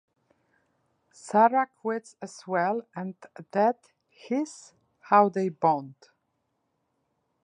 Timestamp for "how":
4.99-5.29